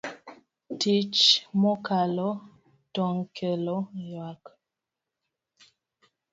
Tich 0.79 1.19
mokalo 1.61 2.29
tong' 2.95 3.23
kelo 3.35 3.77
ywak. 4.07 4.41